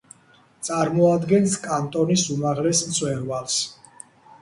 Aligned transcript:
წარმოადგენს 0.67 1.59
კანტონის 1.67 2.25
უმაღლეს 2.39 2.85
მწვერვალს. 2.91 3.65